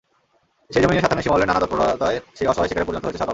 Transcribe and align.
সেই 0.71 0.81
জমি 0.81 0.91
নিয়ে 0.91 1.03
স্বার্থান্বেষী 1.03 1.29
মহলের 1.29 1.49
নানা 1.49 1.61
তৎপরতার 1.63 2.13
অসহায় 2.47 2.69
শিকারে 2.69 2.87
পরিণত 2.87 3.03
হয়েছে 3.03 3.19
সাঁওতালরা। 3.19 3.29